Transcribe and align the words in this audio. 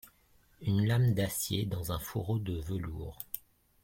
Une 0.61 0.87
lame 0.87 1.13
d'acier 1.13 1.67
dans 1.67 1.91
un 1.91 1.99
fourreau 1.99 2.39
de 2.39 2.59
velours! 2.59 3.19